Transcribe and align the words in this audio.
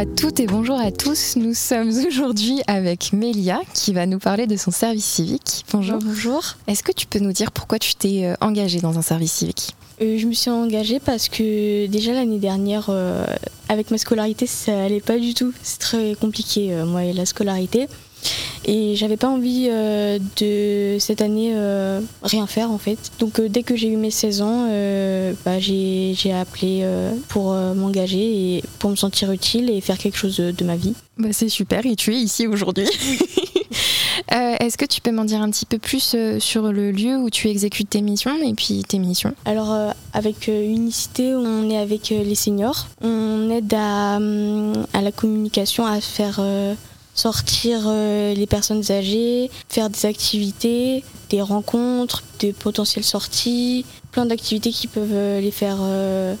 à 0.00 0.90
tous, 0.90 1.36
nous 1.36 1.52
sommes 1.52 1.90
aujourd'hui 2.06 2.62
avec 2.66 3.12
Mélia 3.12 3.60
qui 3.74 3.92
va 3.92 4.06
nous 4.06 4.18
parler 4.18 4.46
de 4.46 4.56
son 4.56 4.70
service 4.70 5.04
civique. 5.04 5.66
Bonjour. 5.72 5.98
Bonjour. 5.98 6.42
Est-ce 6.66 6.82
que 6.82 6.92
tu 6.92 7.06
peux 7.06 7.18
nous 7.18 7.32
dire 7.32 7.52
pourquoi 7.52 7.78
tu 7.78 7.94
t'es 7.94 8.24
euh, 8.24 8.34
engagée 8.40 8.80
dans 8.80 8.98
un 8.98 9.02
service 9.02 9.32
civique? 9.32 9.74
Euh, 10.00 10.16
je 10.16 10.26
me 10.26 10.32
suis 10.32 10.50
engagée 10.50 11.00
parce 11.00 11.28
que 11.28 11.86
déjà 11.86 12.14
l'année 12.14 12.38
dernière, 12.38 12.86
euh, 12.88 13.26
avec 13.68 13.90
ma 13.90 13.98
scolarité, 13.98 14.46
ça 14.46 14.84
allait 14.84 15.02
pas 15.02 15.18
du 15.18 15.34
tout. 15.34 15.52
C'est 15.62 15.78
très 15.78 16.14
compliqué, 16.14 16.72
euh, 16.72 16.86
moi, 16.86 17.04
et 17.04 17.12
la 17.12 17.26
scolarité. 17.26 17.86
Et 18.66 18.94
j'avais 18.94 19.16
pas 19.16 19.28
envie 19.28 19.68
euh, 19.70 20.18
de 20.38 20.98
cette 20.98 21.22
année 21.22 21.52
euh, 21.54 22.00
rien 22.22 22.46
faire 22.46 22.70
en 22.70 22.78
fait. 22.78 22.98
Donc 23.18 23.40
euh, 23.40 23.48
dès 23.48 23.62
que 23.62 23.74
j'ai 23.74 23.88
eu 23.88 23.96
mes 23.96 24.10
16 24.10 24.42
ans, 24.42 24.66
bah, 25.44 25.58
j'ai 25.58 26.14
appelé 26.32 26.86
pour 27.28 27.52
m'engager 27.54 28.56
et 28.56 28.64
pour 28.78 28.90
me 28.90 28.96
sentir 28.96 29.32
utile 29.32 29.70
et 29.70 29.80
faire 29.80 29.98
quelque 29.98 30.16
chose 30.18 30.36
de, 30.36 30.50
de 30.50 30.64
ma 30.64 30.76
vie. 30.76 30.94
bah, 31.18 31.28
C'est 31.32 31.48
super 31.48 31.86
et 31.86 31.96
tu 31.96 32.14
es 32.14 32.18
ici 32.18 32.46
aujourd'hui. 32.46 32.86
Euh, 34.32 34.54
Est-ce 34.60 34.76
que 34.78 34.84
tu 34.84 35.00
peux 35.00 35.10
m'en 35.10 35.24
dire 35.24 35.40
un 35.40 35.50
petit 35.50 35.66
peu 35.66 35.78
plus 35.78 36.12
euh, 36.14 36.38
sur 36.38 36.70
le 36.70 36.92
lieu 36.92 37.16
où 37.16 37.30
tu 37.30 37.48
exécutes 37.48 37.90
tes 37.90 38.00
missions 38.00 38.36
et 38.44 38.54
puis 38.54 38.84
tes 38.86 38.98
missions? 38.98 39.34
Alors 39.44 39.72
euh, 39.72 39.90
avec 40.12 40.46
Unicité, 40.46 41.34
on 41.34 41.68
est 41.68 41.78
avec 41.78 42.10
les 42.10 42.34
seniors. 42.36 42.86
On 43.02 43.50
aide 43.50 43.72
à, 43.74 44.16
hum, 44.16 44.72
à 44.92 45.00
la 45.00 45.10
communication, 45.10 45.84
à 45.86 46.00
faire 46.00 46.40
sortir 47.20 47.82
euh, 47.86 48.34
les 48.34 48.46
personnes 48.46 48.90
âgées, 48.90 49.50
faire 49.68 49.90
des 49.90 50.06
activités, 50.06 51.04
des 51.28 51.42
rencontres, 51.42 52.22
de 52.40 52.52
potentielles 52.52 53.04
sorties, 53.04 53.84
plein 54.10 54.26
d'activités 54.26 54.70
qui 54.70 54.86
peuvent 54.86 55.12
euh, 55.12 55.40
les 55.40 55.50
faire 55.50 55.76
euh, 55.80 56.34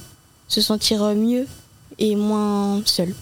se 0.48 0.60
sentir 0.60 1.02
mieux 1.14 1.46
et 1.98 2.16
moins 2.16 2.82
seuls. 2.86 3.14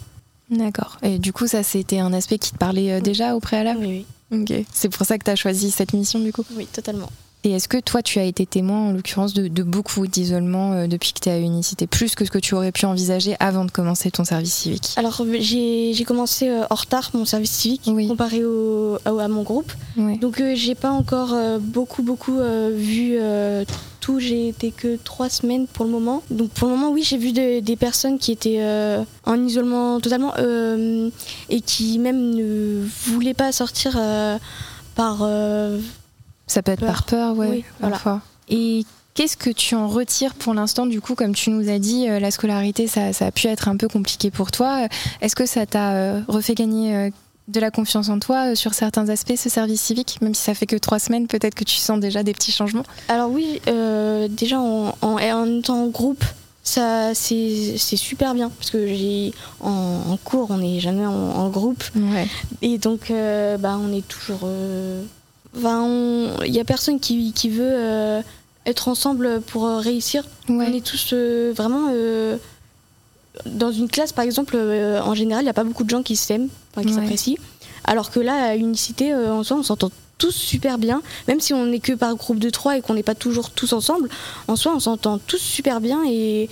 D'accord. 0.50 0.96
Et 1.02 1.18
du 1.18 1.32
coup, 1.32 1.46
ça, 1.46 1.62
c'était 1.62 1.98
un 1.98 2.12
aspect 2.12 2.38
qui 2.38 2.52
te 2.52 2.56
parlait 2.56 3.00
déjà 3.00 3.34
au 3.34 3.40
préalable? 3.40 3.80
Oui, 3.80 4.06
Ok. 4.30 4.52
C'est 4.72 4.88
pour 4.88 5.06
ça 5.06 5.18
que 5.18 5.24
tu 5.24 5.30
as 5.30 5.36
choisi 5.36 5.70
cette 5.70 5.92
mission 5.92 6.18
du 6.20 6.32
coup? 6.32 6.44
Oui, 6.50 6.56
oui, 6.58 6.66
totalement. 6.66 7.10
Et 7.48 7.52
est-ce 7.52 7.68
que 7.68 7.78
toi, 7.80 8.02
tu 8.02 8.18
as 8.18 8.24
été 8.24 8.44
témoin, 8.44 8.88
en 8.88 8.92
l'occurrence, 8.92 9.32
de, 9.32 9.48
de 9.48 9.62
beaucoup 9.62 10.06
d'isolement 10.06 10.72
euh, 10.72 10.86
depuis 10.86 11.14
que 11.14 11.20
tu 11.20 11.28
es 11.30 11.32
à 11.32 11.38
Unicité, 11.38 11.86
plus 11.86 12.14
que 12.14 12.26
ce 12.26 12.30
que 12.30 12.38
tu 12.38 12.54
aurais 12.54 12.72
pu 12.72 12.84
envisager 12.84 13.36
avant 13.40 13.64
de 13.64 13.70
commencer 13.70 14.10
ton 14.10 14.24
service 14.24 14.52
civique? 14.52 14.92
Alors 14.96 15.22
j'ai 15.40 16.04
commencé 16.06 16.48
euh, 16.48 16.64
en 16.68 16.74
retard 16.74 17.10
mon 17.14 17.24
service 17.24 17.52
civique 17.52 17.82
Oui. 17.86 18.06
comparé 18.06 18.44
au, 18.44 18.98
à, 19.06 19.24
à 19.24 19.28
mon 19.28 19.44
groupe. 19.44 19.72
Ouais. 19.96 20.18
Donc 20.18 20.40
euh, 20.40 20.52
j'ai 20.54 20.74
pas 20.74 20.90
encore 20.90 21.32
euh, 21.32 21.58
beaucoup 21.58 22.02
beaucoup 22.02 22.38
euh, 22.38 22.70
vu 22.74 23.16
euh, 23.18 23.64
tout. 24.00 24.20
J'ai 24.20 24.48
été 24.48 24.70
que 24.70 24.96
trois 25.02 25.30
semaines 25.30 25.66
pour 25.66 25.84
le 25.86 25.90
moment. 25.90 26.22
Donc 26.30 26.50
pour 26.50 26.68
le 26.68 26.74
moment 26.74 26.90
oui 26.90 27.02
j'ai 27.02 27.16
vu 27.18 27.32
de- 27.32 27.60
des 27.60 27.76
personnes 27.76 28.18
qui 28.18 28.32
étaient 28.32 28.60
euh, 28.60 29.02
en 29.24 29.42
isolement 29.46 30.00
totalement 30.00 30.34
euh, 30.38 31.08
et 31.48 31.60
qui 31.62 31.98
même 31.98 32.34
ne 32.34 32.84
voulaient 33.06 33.32
pas 33.34 33.52
sortir 33.52 33.96
euh, 33.98 34.36
par. 34.94 35.18
Ça 36.48 36.62
peut 36.62 36.72
être 36.72 36.80
Peur. 36.80 36.88
par 36.92 37.02
peur, 37.04 37.36
ouais, 37.36 37.48
Oui, 37.48 37.64
voilà. 37.78 37.94
parfois. 37.94 38.20
Et 38.48 38.84
qu'est-ce 39.14 39.36
que 39.36 39.50
tu 39.50 39.74
en 39.74 39.86
retires 39.88 40.34
pour 40.34 40.54
l'instant 40.54 40.86
Du 40.86 41.00
coup, 41.00 41.14
comme 41.14 41.34
tu 41.34 41.50
nous 41.50 41.68
as 41.68 41.78
dit, 41.78 42.08
euh, 42.08 42.18
la 42.18 42.30
scolarité, 42.30 42.86
ça, 42.88 43.12
ça 43.12 43.26
a 43.26 43.30
pu 43.30 43.46
être 43.46 43.68
un 43.68 43.76
peu 43.76 43.86
compliqué 43.88 44.30
pour 44.30 44.50
toi. 44.50 44.88
Est-ce 45.20 45.36
que 45.36 45.46
ça 45.46 45.66
t'a 45.66 45.92
euh, 45.92 46.20
refait 46.28 46.54
gagner 46.54 46.96
euh, 46.96 47.10
de 47.48 47.60
la 47.60 47.70
confiance 47.70 48.08
en 48.10 48.18
toi 48.18 48.54
sur 48.54 48.74
certains 48.74 49.08
aspects, 49.08 49.36
ce 49.36 49.48
service 49.48 49.80
civique 49.80 50.18
Même 50.20 50.34
si 50.34 50.42
ça 50.42 50.54
fait 50.54 50.66
que 50.66 50.76
trois 50.76 50.98
semaines, 50.98 51.26
peut-être 51.26 51.54
que 51.54 51.64
tu 51.64 51.76
sens 51.76 52.00
déjà 52.00 52.22
des 52.22 52.32
petits 52.32 52.52
changements? 52.52 52.82
Alors 53.08 53.30
oui 53.30 53.60
euh, 53.68 54.28
déjà 54.28 54.58
en, 54.58 54.94
en, 55.02 55.16
en 55.18 55.60
en 55.68 55.86
groupe. 55.88 56.24
Ça, 56.62 57.14
c'est 57.14 57.76
c'est 57.78 57.96
super 57.96 58.34
bien 58.34 58.50
parce 58.50 58.70
que 58.70 58.86
j'ai 58.88 59.32
en, 59.60 59.70
en 60.10 60.16
cours 60.18 60.50
on 60.50 60.58
n'est 60.58 60.80
jamais 60.80 61.06
en, 61.06 61.12
en 61.14 61.48
groupe 61.48 61.82
Ouais. 61.96 62.26
Et 62.60 62.76
donc, 62.76 63.10
euh, 63.10 63.56
bah, 63.56 63.78
on 63.82 63.90
est 63.96 64.06
toujours. 64.06 64.40
euh, 64.44 65.02
il 65.56 66.52
y 66.54 66.60
a 66.60 66.64
personne 66.64 67.00
qui, 67.00 67.32
qui 67.32 67.48
veut 67.48 67.62
euh, 67.70 68.20
être 68.66 68.88
ensemble 68.88 69.40
pour 69.40 69.66
euh, 69.66 69.78
réussir. 69.78 70.24
On 70.48 70.60
est 70.60 70.84
tous 70.84 71.10
euh, 71.12 71.52
vraiment. 71.56 71.88
dans 73.46 73.70
une 73.72 73.88
classe, 73.88 74.12
par 74.12 74.24
exemple, 74.24 74.56
en 74.56 75.14
général, 75.14 75.42
il 75.42 75.46
n'y 75.46 75.50
a 75.50 75.54
pas 75.54 75.64
beaucoup 75.64 75.84
de 75.84 75.90
gens 75.90 76.02
qui 76.02 76.16
s'aiment, 76.16 76.48
enfin, 76.72 76.82
qui 76.82 76.94
Ouais. 76.94 77.00
s'apprécient. 77.00 77.36
Alors 77.84 78.10
que 78.10 78.20
là, 78.20 78.50
à 78.50 78.54
Unicité, 78.56 79.14
en 79.14 79.42
soi, 79.44 79.56
on 79.58 79.62
s'entend 79.62 79.90
tous 80.18 80.32
super 80.32 80.78
bien. 80.78 81.00
Même 81.28 81.40
si 81.40 81.54
on 81.54 81.64
n'est 81.66 81.78
que 81.78 81.92
par 81.92 82.14
groupe 82.16 82.40
de 82.40 82.50
trois 82.50 82.76
et 82.76 82.80
qu'on 82.82 82.94
n'est 82.94 83.04
pas 83.04 83.14
toujours 83.14 83.50
tous 83.50 83.72
ensemble, 83.72 84.08
en 84.48 84.56
soi, 84.56 84.72
on 84.74 84.80
s'entend 84.80 85.18
tous 85.18 85.38
super 85.38 85.80
bien 85.80 86.00
et, 86.06 86.50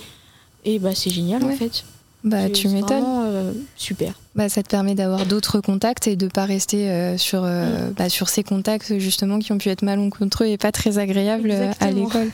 et 0.65 0.79
bah, 0.79 0.95
c'est 0.95 1.09
génial 1.09 1.43
Ouais. 1.43 1.53
en 1.53 1.57
fait. 1.57 1.83
Bah, 2.23 2.49
tu 2.49 2.67
m'étonnes. 2.67 3.03
euh, 3.05 3.53
super. 3.75 4.13
Bah, 4.35 4.49
ça 4.49 4.61
te 4.63 4.69
permet 4.69 4.95
d'avoir 4.95 5.25
d'autres 5.25 5.61
contacts 5.61 6.07
et 6.07 6.15
de 6.15 6.27
pas 6.27 6.45
rester 6.45 6.89
euh, 6.89 7.17
sur, 7.17 7.43
euh, 7.45 7.89
bah, 7.95 8.09
sur 8.09 8.27
ces 8.29 8.43
contacts 8.43 8.97
justement 8.99 9.39
qui 9.39 9.51
ont 9.53 9.57
pu 9.57 9.69
être 9.69 9.81
malencontreux 9.83 10.47
et 10.47 10.57
pas 10.57 10.71
très 10.71 10.97
agréables 10.97 11.51
euh, 11.51 11.71
à 11.79 11.91
l'école. 11.91 12.29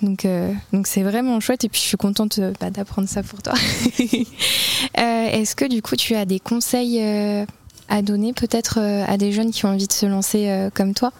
Donc 0.00 0.24
donc 0.72 0.86
c'est 0.86 1.02
vraiment 1.02 1.40
chouette 1.40 1.64
et 1.64 1.68
puis 1.68 1.80
je 1.80 1.86
suis 1.88 1.96
contente 1.96 2.38
bah, 2.60 2.70
d'apprendre 2.70 3.08
ça 3.08 3.24
pour 3.24 3.42
toi. 3.42 3.54
Est-ce 4.94 5.56
que 5.56 5.64
du 5.64 5.82
coup 5.82 5.96
tu 5.96 6.14
as 6.14 6.24
des 6.24 6.38
conseils 6.40 7.00
à 7.88 8.02
donner 8.02 8.32
peut-être 8.32 8.78
à 8.78 9.16
des 9.16 9.32
jeunes 9.32 9.50
qui 9.50 9.66
ont 9.66 9.70
envie 9.70 9.88
de 9.88 9.92
se 9.92 10.06
lancer 10.06 10.68
comme 10.74 10.94
toi? 10.94 11.12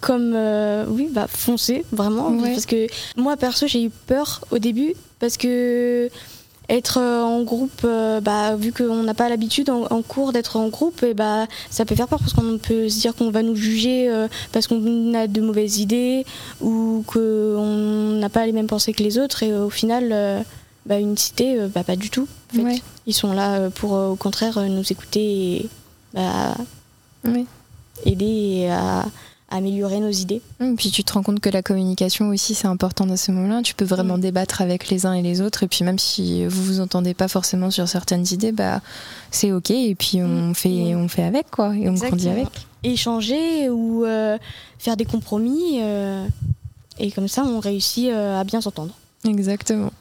Comme 0.00 0.32
euh, 0.34 0.84
oui 0.88 1.08
bah 1.10 1.26
foncer 1.28 1.84
vraiment 1.90 2.28
Ouais. 2.30 2.52
parce 2.52 2.66
que 2.66 2.86
moi 3.16 3.36
perso 3.36 3.66
j'ai 3.66 3.84
eu 3.84 3.90
peur 3.90 4.44
au 4.50 4.58
début 4.58 4.92
parce 5.20 5.36
que 5.38 6.10
être 6.68 6.98
euh, 7.00 7.22
en 7.22 7.42
groupe 7.42 7.82
euh, 7.84 8.20
bah 8.20 8.56
vu 8.56 8.72
qu'on 8.72 9.02
n'a 9.04 9.14
pas 9.14 9.28
l'habitude 9.28 9.70
en, 9.70 9.84
en 9.84 10.02
cours 10.02 10.32
d'être 10.32 10.56
en 10.56 10.68
groupe 10.68 11.02
et 11.04 11.14
bah 11.14 11.46
ça 11.70 11.84
peut 11.84 11.94
faire 11.94 12.08
peur 12.08 12.18
parce 12.18 12.32
qu'on 12.32 12.58
peut 12.58 12.88
se 12.88 13.00
dire 13.00 13.14
qu'on 13.14 13.30
va 13.30 13.42
nous 13.42 13.54
juger 13.54 14.10
euh, 14.10 14.26
parce 14.52 14.66
qu'on 14.66 15.14
a 15.14 15.26
de 15.28 15.40
mauvaises 15.40 15.78
idées 15.78 16.26
ou 16.60 17.04
qu'on 17.06 18.16
n'a 18.18 18.28
pas 18.28 18.46
les 18.46 18.52
mêmes 18.52 18.66
pensées 18.66 18.92
que 18.92 19.02
les 19.02 19.18
autres 19.18 19.42
et 19.44 19.54
au 19.54 19.70
final 19.70 20.10
euh, 20.12 20.40
bah 20.86 20.98
une 20.98 21.16
cité 21.16 21.56
bah 21.74 21.84
pas 21.84 21.96
du 21.96 22.10
tout 22.10 22.26
en 22.52 22.56
fait. 22.56 22.62
Ouais. 22.62 22.82
ils 23.06 23.14
sont 23.14 23.32
là 23.32 23.70
pour 23.70 23.92
au 23.92 24.16
contraire 24.16 24.60
nous 24.68 24.84
écouter 24.92 25.56
et 25.56 25.68
bah, 26.14 26.54
aider 28.04 28.68
à 28.70 29.04
améliorer 29.48 30.00
nos 30.00 30.10
idées 30.10 30.42
Et 30.60 30.74
puis 30.76 30.90
tu 30.90 31.04
te 31.04 31.12
rends 31.12 31.22
compte 31.22 31.38
que 31.40 31.48
la 31.50 31.62
communication 31.62 32.28
aussi 32.30 32.54
c'est 32.54 32.66
important 32.66 33.06
dans 33.06 33.16
ce 33.16 33.30
moment-là. 33.32 33.62
Tu 33.62 33.74
peux 33.74 33.84
vraiment 33.84 34.16
Mm. 34.16 34.20
débattre 34.20 34.60
avec 34.60 34.88
les 34.90 35.06
uns 35.06 35.12
et 35.12 35.22
les 35.22 35.40
autres. 35.40 35.62
Et 35.62 35.68
puis 35.68 35.84
même 35.84 35.98
si 35.98 36.44
vous 36.46 36.62
vous 36.64 36.80
entendez 36.80 37.14
pas 37.14 37.28
forcément 37.28 37.70
sur 37.70 37.88
certaines 37.88 38.26
idées, 38.32 38.52
bah 38.52 38.80
c'est 39.30 39.52
ok. 39.52 39.70
Et 39.70 39.94
puis 39.94 40.22
on 40.22 40.48
Mm. 40.50 40.54
fait 40.54 40.94
on 40.96 41.08
fait 41.08 41.22
avec 41.22 41.50
quoi 41.50 41.76
et 41.76 41.88
on 41.88 41.94
grandit 41.94 42.28
avec. 42.28 42.48
échanger 42.82 43.68
ou 43.70 44.04
euh, 44.04 44.36
faire 44.78 44.96
des 44.96 45.04
compromis. 45.04 45.80
euh, 45.80 46.26
et 46.98 47.10
comme 47.12 47.28
ça, 47.28 47.44
on 47.44 47.60
réussit 47.60 48.08
euh, 48.10 48.40
à 48.40 48.44
bien 48.44 48.60
s'entendre. 48.60 48.94
Exactement. 49.24 49.92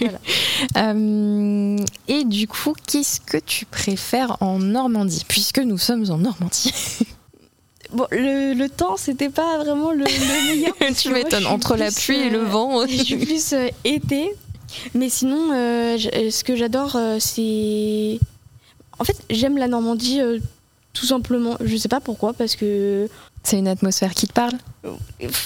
Voilà. 0.00 0.18
Euh, 0.76 1.76
et 2.06 2.24
du 2.24 2.46
coup, 2.46 2.74
qu'est-ce 2.86 3.18
que 3.20 3.38
tu 3.38 3.64
préfères 3.66 4.36
en 4.40 4.58
Normandie? 4.58 5.24
Puisque 5.26 5.58
nous 5.58 5.78
sommes 5.78 6.04
en 6.10 6.18
Normandie 6.18 6.72
Bon, 7.92 8.06
le, 8.10 8.54
le 8.54 8.68
temps, 8.68 8.96
c'était 8.96 9.28
pas 9.30 9.58
vraiment 9.58 9.90
le, 9.92 10.04
le 10.04 10.54
meilleur. 10.54 10.74
Tu 10.96 11.10
m'étonnes 11.10 11.46
entre 11.46 11.76
la 11.76 11.90
pluie 11.90 12.18
et 12.20 12.30
le 12.30 12.40
euh, 12.40 12.44
vent. 12.44 12.86
Je 12.86 12.96
suis 13.02 13.16
plus 13.16 13.52
euh, 13.52 13.68
été. 13.84 14.30
Mais 14.94 15.08
sinon, 15.08 15.50
euh, 15.52 15.98
ce 15.98 16.44
que 16.44 16.54
j'adore, 16.56 16.96
c'est. 17.18 18.18
En 18.98 19.04
fait, 19.04 19.16
j'aime 19.30 19.58
la 19.58 19.66
Normandie 19.68 20.20
tout 20.92 21.06
simplement. 21.06 21.56
Je 21.60 21.76
sais 21.76 21.88
pas 21.88 22.00
pourquoi, 22.00 22.32
parce 22.32 22.54
que. 22.56 23.08
C'est 23.42 23.58
une 23.58 23.68
atmosphère 23.68 24.12
qui 24.14 24.26
te 24.28 24.32
parle? 24.34 24.52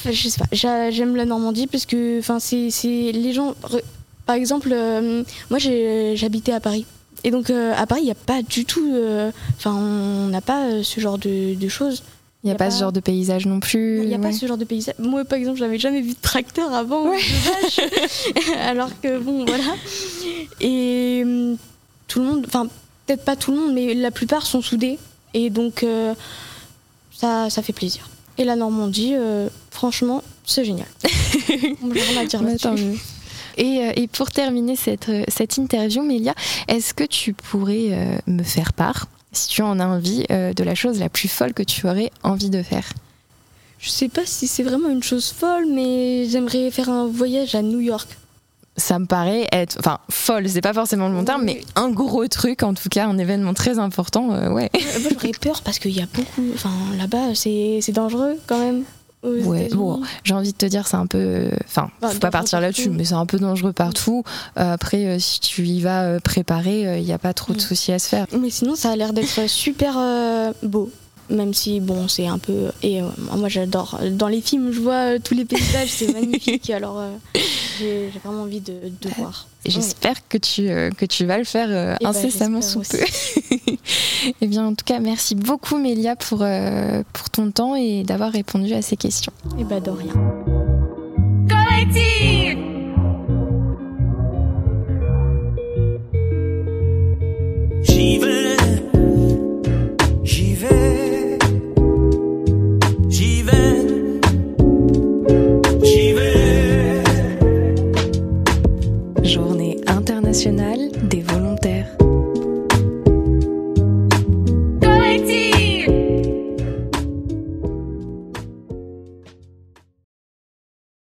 Je 0.05 0.29
sais 0.29 0.39
pas, 0.39 0.47
j'a- 0.53 0.91
j'aime 0.91 1.15
la 1.15 1.25
Normandie 1.25 1.69
parce 1.69 1.87
que 1.87 2.19
enfin 2.19 2.41
c'est 2.41 2.69
les 3.13 3.33
gens 3.33 3.55
par 4.27 4.35
exemple 4.35 4.75
moi 5.49 5.59
j'habitais 5.61 6.51
à 6.53 6.59
Paris 6.59 6.87
et 7.23 7.31
donc 7.31 7.51
euh, 7.51 7.73
à 7.77 7.87
Paris 7.87 8.01
il 8.03 8.07
n'y 8.07 8.11
a 8.11 8.17
pas 8.17 8.43
du 8.43 8.65
tout 8.65 8.93
euh, 8.95 9.31
enfin 9.57 9.73
on 9.75 10.27
n'a 10.27 10.41
pas 10.41 10.65
euh, 10.67 10.83
ce 10.83 10.99
genre 10.99 11.19
de, 11.19 11.55
de 11.55 11.69
choses 11.69 12.03
Il 12.45 12.49
n'y 12.49 12.53
a, 12.53 12.57
pas, 12.57 12.71
ce 12.71 12.81
genre 12.81 12.93
de 12.93 13.01
paysage 13.01 13.47
non 13.47 13.59
plus. 13.59 14.03
il 14.03 14.09
n'y 14.09 14.15
a 14.15 14.19
pas 14.19 14.27
ouais. 14.27 14.33
ce 14.35 14.47
genre 14.47 14.59
de 14.59 14.67
paysage 14.67 14.95
moi 14.99 15.25
par 15.25 15.39
exemple 15.39 15.59
j'avais 15.59 15.79
jamais 15.79 16.03
vu 16.03 16.11
de 16.11 16.21
tracteur 16.21 16.75
avant 16.75 17.07
ou 17.09 17.15
de 17.15 18.59
alors 18.69 18.91
que 19.01 19.19
bon 19.19 19.47
voilà 19.47 19.65
et 20.61 21.23
hum, 21.25 21.57
tout 22.07 22.19
le 22.21 22.27
monde 22.27 22.45
enfin 22.47 22.69
peut-être 23.07 23.25
pas 23.25 23.35
tout 23.37 23.51
le 23.51 23.57
monde 23.59 23.73
mais 23.73 23.95
la 23.95 24.11
plupart 24.11 24.45
sont 24.45 24.61
soudés 24.61 24.99
et 25.33 25.49
donc 25.49 25.83
euh, 25.85 26.15
ça 27.13 27.49
ça 27.49 27.63
fait 27.63 27.73
plaisir 27.73 28.11
et 28.37 28.45
la 28.45 28.57
Normandie 28.57 29.15
euh, 29.17 29.49
franchement 29.71 30.23
c'est 30.45 30.67
génial 30.67 30.87
rien 31.49 32.21
à 32.21 32.27
dire 32.27 32.43
Bah, 32.43 32.51
là-dessus. 32.51 32.69
mieux. 32.85 32.99
Et, 33.57 33.79
euh, 33.87 33.93
et 33.97 34.07
pour 34.09 34.31
terminer 34.33 34.75
cette, 34.77 35.11
cette 35.29 35.57
interview, 35.59 36.03
Mélia, 36.03 36.35
est-ce 36.67 36.93
que 36.93 37.05
tu 37.05 37.33
pourrais 37.35 38.21
me 38.27 38.43
faire 38.43 38.73
part, 38.73 39.07
si 39.35 39.49
tu 39.49 39.63
en 39.63 39.79
as 39.81 39.87
envie, 39.87 40.25
euh, 40.31 40.53
de 40.53 40.65
la 40.65 40.75
chose 40.75 40.99
la 40.99 41.09
plus 41.09 41.29
folle 41.29 41.53
que 41.55 41.63
tu 41.63 41.87
aurais 41.87 42.11
envie 42.23 42.51
de 42.51 42.63
faire 42.63 42.93
Je 43.79 43.91
sais 43.91 44.09
pas 44.09 44.25
si 44.25 44.47
c'est 44.47 44.63
vraiment 44.63 44.89
une 44.89 45.03
chose 45.03 45.33
folle, 45.33 45.67
mais 45.71 46.27
j'aimerais 46.29 46.71
faire 46.71 46.89
un 46.89 47.07
voyage 47.07 47.55
à 47.55 47.63
New 47.63 47.81
York. 47.81 48.09
ça 48.77 48.99
me 48.99 49.07
paraît 49.07 49.47
être, 49.53 49.77
enfin, 49.79 49.99
folle, 50.11 50.49
c'est 50.49 50.61
pas 50.61 50.73
forcément 50.73 51.09
le 51.09 51.15
long 51.15 51.25
terme, 51.25 51.45
mais 51.45 51.61
un 51.77 51.91
gros 51.91 52.27
truc, 52.29 52.63
en 52.63 52.75
tout 52.75 52.89
cas, 52.89 53.07
un 53.07 53.19
événement 53.19 53.55
très 53.55 53.79
important, 53.79 54.29
ouais. 54.29 54.71
Moi, 54.73 55.11
j'aurais 55.13 55.33
peur 55.41 55.63
parce 55.63 55.79
qu'il 55.79 55.93
y 55.93 56.03
a 56.03 56.07
beaucoup, 56.13 56.51
enfin, 56.55 56.73
là-bas, 56.99 57.35
c'est 57.35 57.93
dangereux 57.93 58.39
quand 58.47 58.59
même. 58.59 58.85
Ouais, 59.25 59.69
bon, 59.73 60.03
j'ai 60.23 60.35
envie 60.35 60.53
de 60.53 60.57
te 60.57 60.67
dire, 60.67 60.87
c'est 60.87 60.97
un 60.97 61.07
peu. 61.07 61.51
Enfin, 61.65 61.91
faut 62.03 62.19
pas 62.19 62.31
partir 62.31 62.61
là-dessus, 62.61 62.91
mais 62.91 63.05
c'est 63.05 63.15
un 63.15 63.27
peu 63.27 63.39
dangereux 63.39 63.73
partout. 63.73 64.23
après, 64.57 65.19
si 65.19 65.41
tu 65.41 65.67
y 65.67 65.81
vas 65.81 66.21
préparer, 66.21 66.99
il 66.99 67.05
n'y 67.05 67.13
a 67.13 67.19
pas 67.19 67.33
trop 67.33 67.53
de 67.55 67.61
soucis 67.61 67.93
à 67.93 67.99
se 67.99 68.09
faire. 68.09 68.27
Mais 68.39 68.51
sinon, 68.51 68.75
ça 68.75 68.91
a 68.91 68.97
l'air 68.97 69.13
d'être 69.13 69.49
super 69.49 69.99
beau 70.63 70.91
même 71.31 71.55
si 71.55 71.81
bon 71.81 72.09
c'est 72.09 72.27
un 72.27 72.39
peu 72.39 72.71
et 72.83 73.01
euh, 73.01 73.07
moi 73.37 73.49
j'adore. 73.49 73.99
Dans 74.13 74.29
les 74.29 74.41
films 74.41 74.73
je 74.73 74.81
vois 74.81 75.15
euh, 75.15 75.19
tous 75.23 75.35
les 75.35 75.45
paysages 75.45 75.91
c'est 75.91 76.13
magnifique. 76.13 76.71
Alors 76.71 76.99
euh, 76.99 77.11
j'ai 77.79 78.11
vraiment 78.23 78.43
envie 78.43 78.61
de, 78.61 78.75
de 79.01 79.09
voir. 79.17 79.47
j'espère 79.65 80.27
que 80.29 80.39
tu 80.39 80.67
que 80.97 81.07
tu 81.07 81.25
vas 81.25 81.39
le 81.39 81.45
faire 81.45 81.69
eh 82.01 82.05
ben, 82.05 82.11
incessamment 82.11 82.63
sous 82.63 82.83
peu. 82.83 82.99
Et 84.27 84.33
eh 84.41 84.47
bien 84.47 84.67
en 84.67 84.75
tout 84.75 84.85
cas 84.87 85.01
merci 85.01 85.35
beaucoup 85.35 85.77
Mélia 85.77 86.17
pour 86.17 86.45
pour 87.13 87.31
ton 87.31 87.51
temps 87.51 87.75
et 87.77 88.05
d'avoir 88.05 88.33
répondu 88.33 88.73
à 88.73 88.81
ces 88.81 88.97
questions. 88.97 89.33
Et 89.59 89.65
bah 89.65 89.81
de 89.81 89.91
rien. 89.91 90.15
J'y 97.83 98.19
vais 98.19 98.34
Journée 109.25 109.81
internationale 109.87 110.91
des 111.09 111.23
volontaires. 111.23 111.44